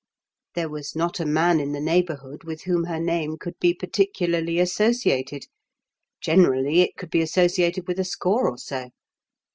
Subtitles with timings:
[0.55, 4.57] There was not a man in the neighbourhood with whom her name could be particularly
[4.57, 5.45] associated.
[6.19, 8.89] Generally, it could be associated with a score or so.